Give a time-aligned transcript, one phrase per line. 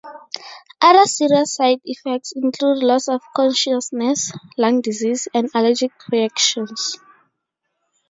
[0.81, 6.97] Other serious side effects include loss of consciousness, lung disease, and allergic reactions.